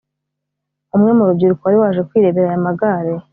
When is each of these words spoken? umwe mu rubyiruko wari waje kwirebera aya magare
umwe 0.95 1.11
mu 1.17 1.23
rubyiruko 1.27 1.63
wari 1.65 1.77
waje 1.81 2.01
kwirebera 2.09 2.47
aya 2.49 2.65
magare 2.67 3.13